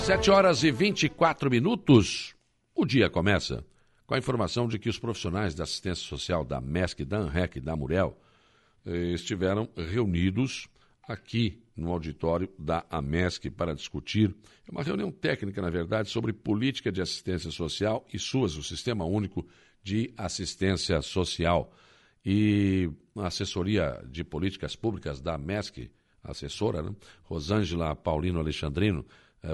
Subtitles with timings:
[0.00, 2.34] Sete horas e 24 minutos.
[2.74, 3.64] O dia começa
[4.06, 7.60] com a informação de que os profissionais da assistência social da MESC, da ANREC e
[7.60, 8.16] da Murel
[8.84, 10.68] eh, estiveram reunidos
[11.06, 14.34] aqui no auditório da AMESC para discutir
[14.66, 19.04] é uma reunião técnica, na verdade, sobre política de assistência social e suas, o Sistema
[19.04, 19.46] Único
[19.82, 21.72] de Assistência Social.
[22.24, 25.90] E a assessoria de políticas públicas da MESC,
[26.22, 26.94] assessora, né?
[27.24, 29.04] Rosângela Paulino Alexandrino,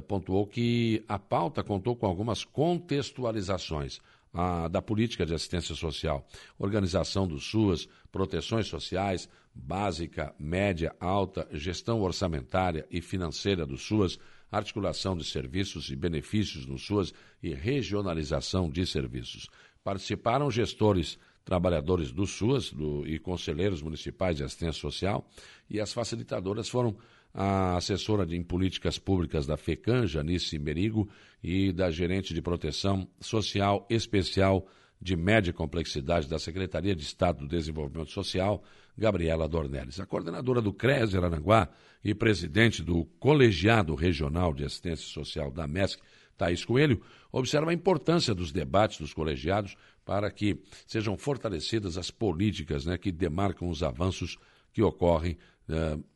[0.06, 4.00] pontuou que a pauta contou com algumas contextualizações
[4.32, 6.26] a, da política de assistência social,
[6.58, 14.18] organização do SUAS, proteções sociais, básica, média, alta, gestão orçamentária e financeira do SUAS,
[14.50, 17.12] articulação de serviços e benefícios no SUAS
[17.42, 19.48] e regionalização de serviços.
[19.82, 25.28] Participaram gestores, trabalhadores do SUAS do, e conselheiros municipais de assistência social
[25.68, 26.96] e as facilitadoras foram
[27.40, 31.08] a assessora de, em políticas públicas da FECAM, Janice Merigo,
[31.40, 34.66] e da gerente de proteção social especial
[35.00, 38.60] de média complexidade da Secretaria de Estado do Desenvolvimento Social,
[38.96, 40.00] Gabriela Dornelles.
[40.00, 41.68] A coordenadora do CRES Arananguá
[42.02, 46.02] e presidente do Colegiado Regional de Assistência Social da MESC,
[46.36, 52.84] Thaís Coelho, observa a importância dos debates dos colegiados para que sejam fortalecidas as políticas
[52.84, 54.36] né, que demarcam os avanços
[54.72, 55.38] que ocorrem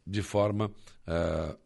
[0.07, 1.59] de forma uh,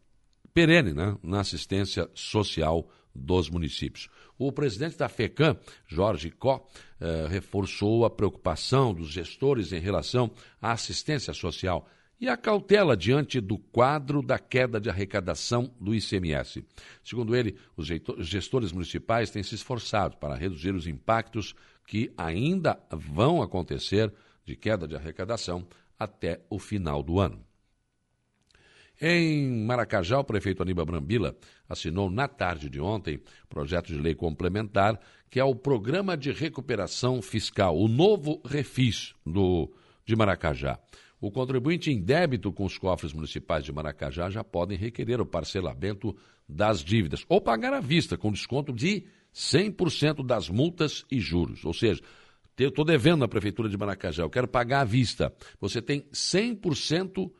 [0.53, 4.09] perene né, na assistência social dos municípios.
[4.37, 5.57] O presidente da FECAM,
[5.87, 11.87] Jorge Có, uh, reforçou a preocupação dos gestores em relação à assistência social
[12.19, 16.65] e a cautela diante do quadro da queda de arrecadação do ICMS.
[17.03, 17.87] Segundo ele, os
[18.27, 21.53] gestores municipais têm se esforçado para reduzir os impactos
[21.85, 24.11] que ainda vão acontecer
[24.43, 27.46] de queda de arrecadação até o final do ano.
[28.99, 31.35] Em Maracajá, o prefeito Aníbal Brambila
[31.69, 37.21] assinou na tarde de ontem projeto de lei complementar que é o Programa de Recuperação
[37.21, 39.71] Fiscal, o novo refis do,
[40.05, 40.79] de Maracajá.
[41.19, 46.15] O contribuinte em débito com os cofres municipais de Maracajá já podem requerer o parcelamento
[46.47, 51.65] das dívidas ou pagar à vista com desconto de 100% das multas e juros.
[51.65, 52.01] Ou seja,
[52.57, 55.33] eu estou devendo na Prefeitura de Maracajá, eu quero pagar à vista.
[55.59, 57.31] Você tem 100%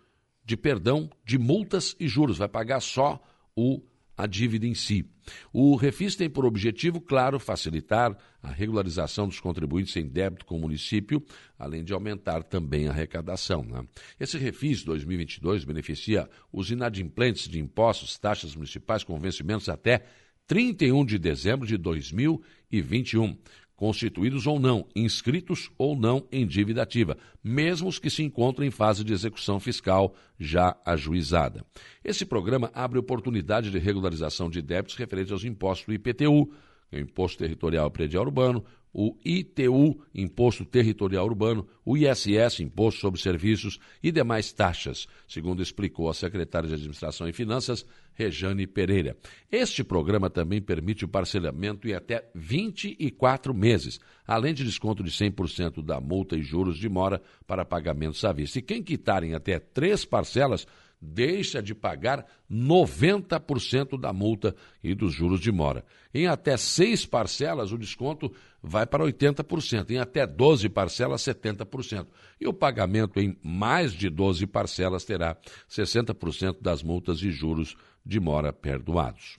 [0.47, 3.21] de perdão de multas e juros, vai pagar só
[3.53, 3.81] o
[4.17, 5.05] a dívida em si.
[5.53, 10.59] O Refis tem por objetivo, claro, facilitar a regularização dos contribuintes em débito com o
[10.59, 11.23] município,
[11.59, 13.63] além de aumentar também a arrecadação.
[13.63, 13.85] Né?
[14.19, 20.03] Esse Refis 2022 beneficia os inadimplentes de impostos, taxas municipais com vencimentos até
[20.47, 23.37] 31 de dezembro de 2021,
[23.77, 28.71] constituídos ou não, inscritos ou não em dívida ativa, mesmo os que se encontram em
[28.71, 31.63] fase de execução fiscal já ajuizada.
[32.03, 36.51] Esse programa abre oportunidade de regularização de débitos referentes aos impostos do IPTU,
[36.91, 43.21] é o Imposto Territorial Predial Urbano, o ITU, Imposto Territorial Urbano, o ISS, Imposto sobre
[43.21, 49.15] Serviços e demais taxas, segundo explicou a secretária de Administração e Finanças, Rejane Pereira.
[49.51, 55.83] Este programa também permite o parcelamento em até 24 meses, além de desconto de 100%
[55.83, 58.57] da multa e juros de mora para pagamentos à vista.
[58.57, 60.65] E quem quitar em até três parcelas
[60.99, 65.85] deixa de pagar 90% da multa e dos juros de mora.
[66.13, 72.07] Em até seis parcelas, o desconto vai para 80%, em até 12 parcelas, 70%.
[72.39, 75.37] E o pagamento em mais de 12 parcelas terá
[75.69, 77.75] 60% das multas e juros
[78.05, 79.37] de mora perdoados.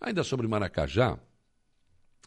[0.00, 1.18] Ainda sobre Maracajá,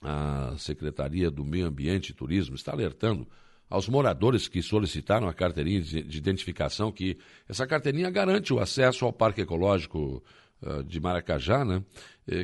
[0.01, 3.27] a Secretaria do Meio Ambiente e Turismo está alertando
[3.69, 9.13] aos moradores que solicitaram a carteirinha de, identificação, que essa carteirinha garante o acesso ao
[9.13, 10.23] Parque Ecológico
[10.61, 11.83] uh, de Maracajá, né?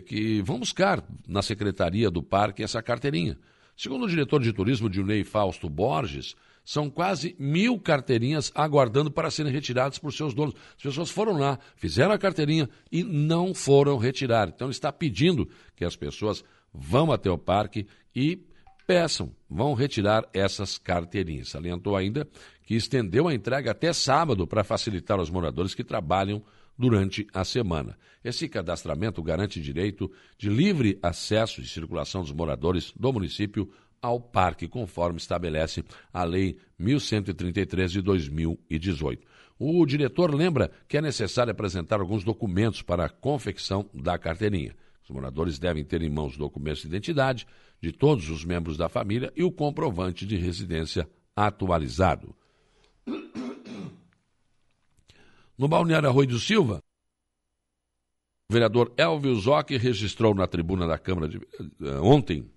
[0.08, 3.38] que vão buscar na Secretaria do Parque essa carteirinha.
[3.78, 6.35] Segundo o diretor de turismo, Dilnei Fausto Borges,
[6.66, 10.56] são quase mil carteirinhas aguardando para serem retiradas por seus donos.
[10.75, 14.50] As pessoas foram lá, fizeram a carteirinha e não foram retirar.
[14.50, 17.85] Então, ele está pedindo que as pessoas vão até o parque
[18.16, 18.40] e
[18.85, 21.49] peçam, vão retirar essas carteirinhas.
[21.49, 22.28] Salientou ainda
[22.64, 26.43] que estendeu a entrega até sábado para facilitar aos moradores que trabalham
[26.78, 27.97] durante a semana.
[28.23, 33.72] Esse cadastramento garante direito de livre acesso e circulação dos moradores do município
[34.02, 35.84] ao parque, conforme estabelece
[36.14, 39.26] a Lei 1133 de 2018.
[39.58, 44.76] O diretor lembra que é necessário apresentar alguns documentos para a confecção da carteirinha.
[45.05, 47.47] Os moradores devem ter em mãos documentos de identidade
[47.81, 52.35] de todos os membros da família e o comprovante de residência atualizado.
[55.57, 56.84] No balneário Arroio do Silva,
[58.49, 62.52] O vereador Elvio Zoc registrou na tribuna da Câmara de, uh, ontem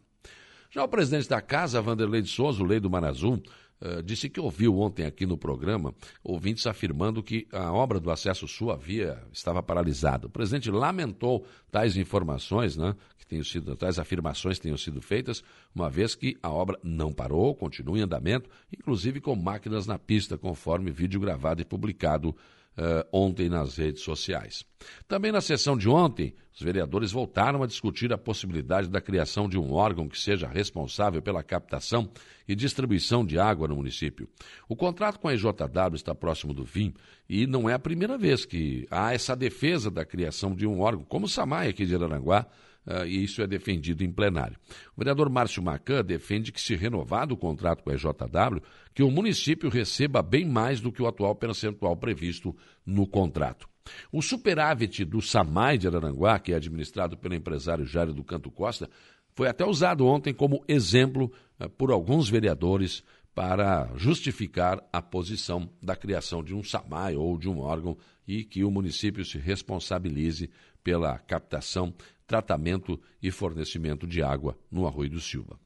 [0.71, 3.39] Já o presidente da casa, Vanderlei de Souza, o Lei do Marazum,
[3.81, 8.47] uh, disse que ouviu ontem aqui no programa ouvintes afirmando que a obra do acesso
[8.47, 10.27] sul havia, estava paralisada.
[10.27, 15.43] O presidente lamentou tais informações, né, que tenham sido, tais afirmações tenham sido feitas,
[15.75, 20.37] uma vez que a obra não parou, continua em andamento, inclusive com máquinas na pista,
[20.37, 22.35] conforme vídeo gravado e publicado
[22.77, 24.65] uh, ontem nas redes sociais.
[25.09, 29.59] Também na sessão de ontem, os vereadores voltaram a discutir a possibilidade da criação de
[29.59, 32.09] um órgão que seja responsável pela captação
[32.47, 34.29] e distribuição de água no município.
[34.69, 36.95] O contrato com a EJW está próximo do fim
[37.29, 41.05] e não é a primeira vez que há essa defesa da criação de um órgão,
[41.05, 42.47] como o SAMAI aqui de Araranguá,
[42.87, 44.57] uh, e isso é defendido em plenário.
[44.97, 48.63] O vereador Márcio Macan defende que, se renovado o contrato com a EJW,
[48.95, 53.69] que o município receba bem mais do que o atual percentual previsto no contrato.
[54.11, 58.89] O superávit do SAMAI de Araranguá, que é administrado pelo empresário Jário do Canto Costa,
[59.35, 63.03] foi até usado ontem como exemplo uh, por alguns vereadores
[63.35, 67.97] para justificar a posição da criação de um SAMAI ou de um órgão
[68.27, 70.49] e que o município se responsabilize
[70.83, 71.93] pela captação
[72.27, 75.59] tratamento e fornecimento de água no Arroio do Silva.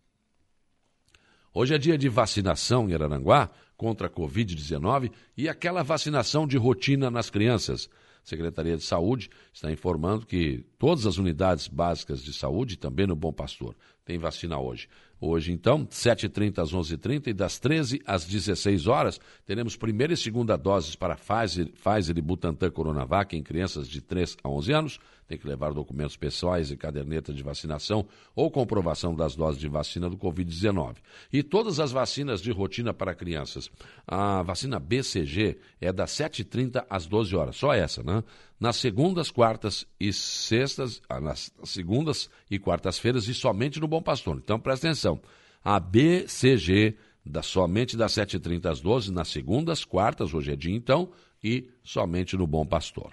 [1.52, 7.10] Hoje é dia de vacinação em Araranguá contra a Covid-19 e aquela vacinação de rotina
[7.10, 7.88] nas crianças.
[8.24, 13.16] A Secretaria de Saúde está informando que todas as unidades básicas de saúde, também no
[13.16, 14.88] Bom Pastor, têm vacina hoje.
[15.20, 20.56] Hoje, então, 7h30 às 11h30 e das 13 às 16 horas, teremos primeira e segunda
[20.56, 25.36] doses para Pfizer, Pfizer e Butantan Coronavac em crianças de 3 a 11 anos tem
[25.36, 30.16] que levar documentos pessoais e caderneta de vacinação ou comprovação das doses de vacina do
[30.16, 30.96] Covid-19.
[31.30, 33.70] E todas as vacinas de rotina para crianças.
[34.06, 38.24] A vacina BCG é das 7h30 às 12 horas, só essa, né?
[38.58, 40.67] Nas segundas, quartas e sextas,
[41.08, 44.36] ah, nas segundas e quartas-feiras e somente no Bom Pastor.
[44.36, 45.20] Então presta atenção.
[45.64, 51.10] A BCG da, somente das 7h30 às 12 nas segundas, quartas, hoje é dia então,
[51.42, 53.12] e somente no Bom Pastor.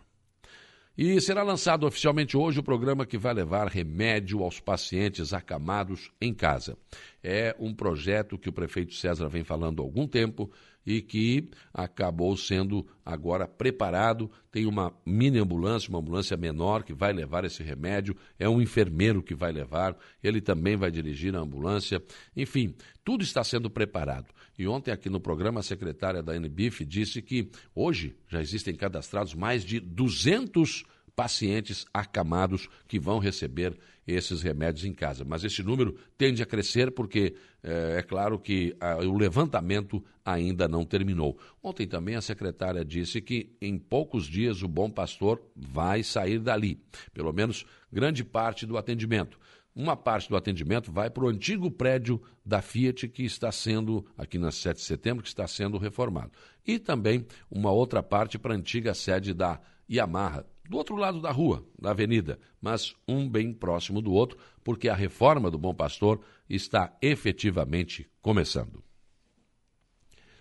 [0.97, 6.33] E será lançado oficialmente hoje o programa que vai levar remédio aos pacientes acamados em
[6.33, 6.77] casa.
[7.21, 10.49] É um projeto que o prefeito César vem falando há algum tempo
[10.85, 14.29] e que acabou sendo agora preparado.
[14.51, 19.23] Tem uma mini ambulância, uma ambulância menor que vai levar esse remédio, é um enfermeiro
[19.23, 22.01] que vai levar, ele também vai dirigir a ambulância.
[22.35, 24.27] Enfim, tudo está sendo preparado.
[24.57, 29.33] E ontem, aqui no programa, a secretária da NBIF disse que hoje já existem cadastrados
[29.33, 33.77] mais de 200 pacientes acamados que vão receber
[34.07, 35.23] esses remédios em casa.
[35.25, 40.67] Mas esse número tende a crescer porque é, é claro que a, o levantamento ainda
[40.67, 41.37] não terminou.
[41.61, 46.79] Ontem também a secretária disse que em poucos dias o Bom Pastor vai sair dali,
[47.13, 49.39] pelo menos grande parte do atendimento.
[49.75, 54.37] Uma parte do atendimento vai para o antigo prédio da Fiat, que está sendo, aqui
[54.37, 56.31] na 7 de setembro, que está sendo reformado.
[56.65, 59.59] E também uma outra parte para a antiga sede da
[59.91, 64.89] Yamaha, do outro lado da rua, da avenida, mas um bem próximo do outro, porque
[64.89, 68.83] a reforma do Bom Pastor está efetivamente começando.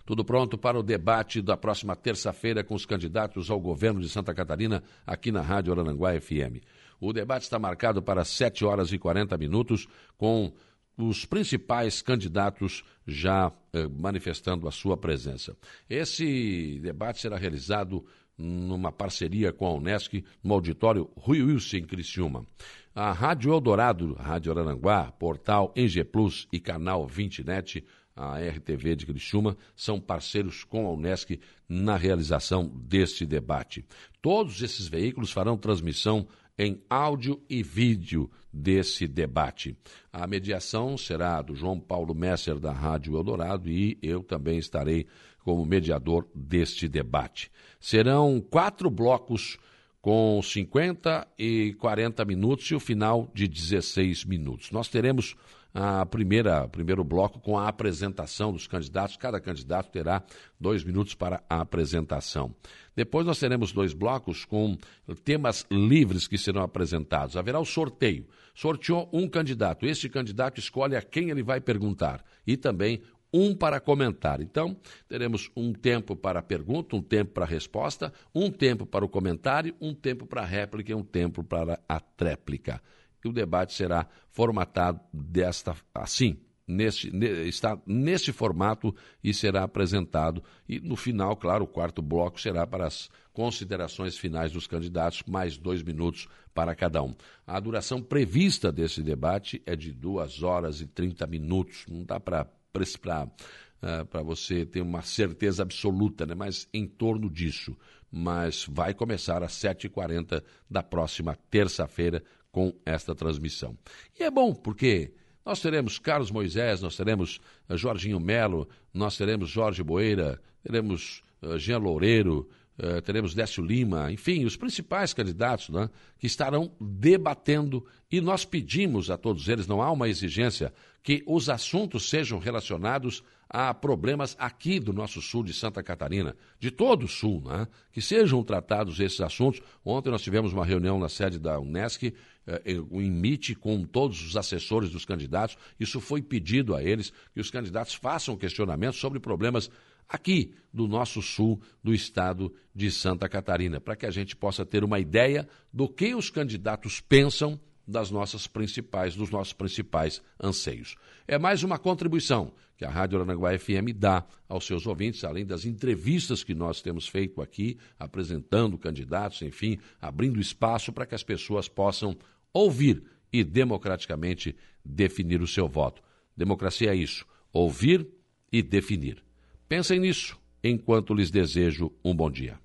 [0.07, 4.35] Tudo pronto para o debate da próxima terça-feira com os candidatos ao governo de Santa
[4.35, 6.63] Catarina aqui na Rádio Arananguá FM.
[7.01, 9.89] O debate está marcado para 7 horas e 40 minutos
[10.19, 10.53] com
[10.97, 15.57] os principais candidatos já eh, manifestando a sua presença.
[15.89, 18.05] Esse debate será realizado
[18.37, 22.47] numa parceria com a Unesc, no auditório Rui Wilson, Criciúma.
[22.95, 29.57] A Rádio Eldorado, Rádio Arananguá, Portal NG Plus e Canal 20net, a RTV de Criciúma,
[29.75, 33.85] são parceiros com a Unesc na realização deste debate.
[34.23, 39.77] Todos esses veículos farão transmissão em áudio e vídeo desse debate.
[40.13, 45.07] A mediação será do João Paulo Messer, da Rádio Eldorado, e eu também estarei
[45.45, 47.51] como mediador deste debate.
[47.79, 49.59] Serão quatro blocos
[50.01, 54.71] com 50 e 40 minutos e o final de 16 minutos.
[54.71, 55.37] Nós teremos
[55.75, 59.17] a primeira primeiro bloco com a apresentação dos candidatos.
[59.17, 60.23] Cada candidato terá
[60.59, 62.55] dois minutos para a apresentação.
[62.95, 64.79] Depois nós teremos dois blocos com
[65.25, 67.37] temas livres que serão apresentados.
[67.37, 68.25] Haverá o sorteio.
[68.55, 69.85] Sorteou um candidato.
[69.85, 73.03] Este candidato escolhe a quem ele vai perguntar e também
[73.35, 74.41] um para comentar.
[74.41, 74.77] Então,
[75.09, 79.09] teremos um tempo para a pergunta, um tempo para a resposta, um tempo para o
[79.09, 82.81] comentário, um tempo para a réplica e um tempo para a tréplica
[83.25, 86.37] e o debate será formatado desta assim,
[86.69, 87.11] neste,
[87.49, 90.43] está neste formato e será apresentado.
[90.69, 95.57] E no final, claro, o quarto bloco será para as considerações finais dos candidatos, mais
[95.57, 97.15] dois minutos para cada um.
[97.47, 101.87] A duração prevista desse debate é de duas horas e trinta minutos.
[101.89, 102.47] Não dá para
[102.77, 106.35] uh, para você ter uma certeza absoluta, né?
[106.35, 107.77] mas em torno disso.
[108.11, 113.77] Mas vai começar às 7h40 da próxima terça-feira com esta transmissão.
[114.19, 115.13] E é bom, porque
[115.45, 121.59] nós teremos Carlos Moisés, nós teremos uh, Jorginho Melo, nós teremos Jorge Boeira, teremos uh,
[121.59, 125.89] Jean Loureiro, uh, teremos Décio Lima, enfim, os principais candidatos né,
[126.19, 131.51] que estarão debatendo e nós pedimos a todos eles, não há uma exigência, que os
[131.51, 137.09] assuntos sejam relacionados a problemas aqui do nosso sul de Santa Catarina, de todo o
[137.09, 137.69] sul, né?
[137.93, 139.61] que sejam tratados esses assuntos.
[139.85, 142.15] Ontem nós tivemos uma reunião na sede da Unesc,
[142.47, 145.57] eh, em MIT, com todos os assessores dos candidatos.
[145.79, 149.71] Isso foi pedido a eles, que os candidatos façam questionamentos sobre problemas
[150.09, 154.83] aqui do nosso sul do estado de Santa Catarina, para que a gente possa ter
[154.83, 160.97] uma ideia do que os candidatos pensam das nossas principais, dos nossos principais anseios.
[161.29, 165.65] É mais uma contribuição que a Rádio Aranaguá FM dá aos seus ouvintes, além das
[165.65, 171.69] entrevistas que nós temos feito aqui, apresentando candidatos, enfim, abrindo espaço para que as pessoas
[171.69, 172.17] possam
[172.53, 176.03] ouvir e democraticamente definir o seu voto.
[176.37, 178.09] Democracia é isso: ouvir
[178.51, 179.23] e definir.
[179.69, 182.59] Pensem nisso enquanto lhes desejo um bom dia.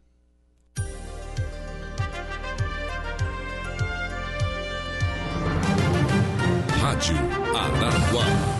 [6.82, 7.16] Rádio
[7.56, 8.59] Araguá